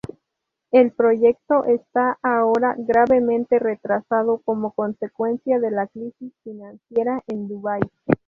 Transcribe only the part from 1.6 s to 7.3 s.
está ahora gravemente retrasado como consecuencia de la crisis financiera